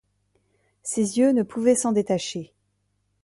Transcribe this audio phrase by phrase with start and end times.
[0.81, 2.55] Ses yeux ne pouvaient s’en détacher.